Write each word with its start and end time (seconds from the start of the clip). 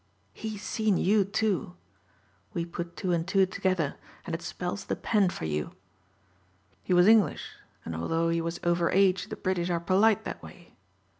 He's 0.33 0.63
seen 0.63 0.97
you, 0.97 1.23
too. 1.23 1.75
We 2.55 2.65
put 2.65 2.95
two 2.97 3.11
and 3.13 3.27
two 3.27 3.45
together 3.45 3.97
and 4.25 4.33
it 4.33 4.41
spells 4.41 4.83
the 4.85 4.95
pen 4.95 5.29
for 5.29 5.45
you. 5.45 5.75
He 6.81 6.91
was 6.91 7.05
English 7.05 7.49
and 7.85 7.95
although 7.95 8.29
he 8.29 8.41
was 8.41 8.59
over 8.63 8.89
age 8.89 9.27
the 9.29 9.35
British 9.35 9.69
are 9.69 9.79
polite 9.79 10.23
that 10.23 10.41
way. 10.41 10.73